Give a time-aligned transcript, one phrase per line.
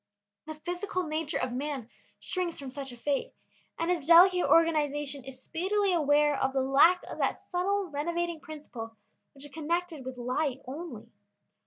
[0.47, 1.87] The physical nature of man
[2.19, 3.35] shrinks from such a fate,
[3.77, 8.97] and his delicate organization is speedily aware of the lack of that subtle renovating principle
[9.35, 11.11] which is connected with light only.